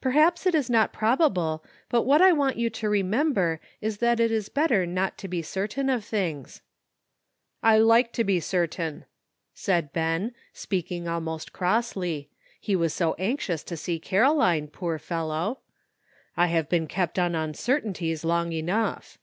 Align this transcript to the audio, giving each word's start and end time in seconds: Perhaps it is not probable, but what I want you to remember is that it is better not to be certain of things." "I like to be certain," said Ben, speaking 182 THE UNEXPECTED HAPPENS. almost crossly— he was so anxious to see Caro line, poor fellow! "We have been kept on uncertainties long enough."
Perhaps 0.00 0.44
it 0.44 0.56
is 0.56 0.68
not 0.68 0.92
probable, 0.92 1.62
but 1.88 2.02
what 2.02 2.20
I 2.20 2.32
want 2.32 2.56
you 2.56 2.68
to 2.68 2.88
remember 2.88 3.60
is 3.80 3.98
that 3.98 4.18
it 4.18 4.32
is 4.32 4.48
better 4.48 4.84
not 4.84 5.16
to 5.18 5.28
be 5.28 5.40
certain 5.40 5.88
of 5.88 6.04
things." 6.04 6.62
"I 7.62 7.78
like 7.78 8.12
to 8.14 8.24
be 8.24 8.40
certain," 8.40 9.04
said 9.54 9.92
Ben, 9.92 10.34
speaking 10.52 11.04
182 11.04 11.54
THE 11.54 11.60
UNEXPECTED 11.60 11.60
HAPPENS. 11.60 11.94
almost 11.94 11.94
crossly— 11.94 12.30
he 12.60 12.74
was 12.74 12.92
so 12.92 13.14
anxious 13.24 13.62
to 13.62 13.76
see 13.76 14.00
Caro 14.00 14.32
line, 14.32 14.66
poor 14.66 14.98
fellow! 14.98 15.60
"We 16.36 16.48
have 16.48 16.68
been 16.68 16.88
kept 16.88 17.16
on 17.16 17.36
uncertainties 17.36 18.24
long 18.24 18.50
enough." 18.50 19.16